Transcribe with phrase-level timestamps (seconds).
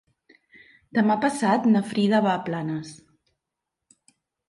[0.99, 2.99] Demà passat na Frida va a Planes.